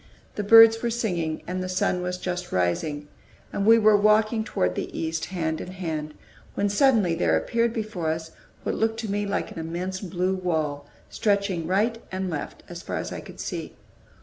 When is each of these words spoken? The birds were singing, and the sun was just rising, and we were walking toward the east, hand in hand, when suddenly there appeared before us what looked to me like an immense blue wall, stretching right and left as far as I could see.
The 0.33 0.41
birds 0.43 0.81
were 0.81 0.89
singing, 0.89 1.43
and 1.45 1.61
the 1.61 1.69
sun 1.69 2.01
was 2.01 2.17
just 2.17 2.51
rising, 2.51 3.07
and 3.53 3.67
we 3.67 3.77
were 3.77 3.95
walking 3.95 4.43
toward 4.43 4.73
the 4.73 4.89
east, 4.99 5.25
hand 5.25 5.61
in 5.61 5.73
hand, 5.73 6.15
when 6.55 6.69
suddenly 6.69 7.13
there 7.13 7.37
appeared 7.37 7.71
before 7.71 8.09
us 8.09 8.31
what 8.63 8.73
looked 8.73 8.99
to 9.01 9.11
me 9.11 9.27
like 9.27 9.51
an 9.51 9.59
immense 9.59 10.01
blue 10.01 10.33
wall, 10.33 10.87
stretching 11.11 11.67
right 11.67 11.99
and 12.11 12.31
left 12.31 12.63
as 12.67 12.81
far 12.81 12.95
as 12.97 13.11
I 13.11 13.19
could 13.19 13.39
see. 13.39 13.75